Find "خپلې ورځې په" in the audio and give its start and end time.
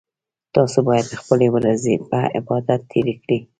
1.21-2.19